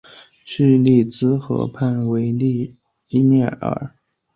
[0.45, 2.75] 叙伊兹河畔维利
[3.11, 3.95] 耶尔。